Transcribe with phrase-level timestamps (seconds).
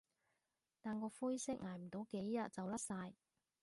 [0.81, 3.13] 但個灰色捱唔到幾日就甩晒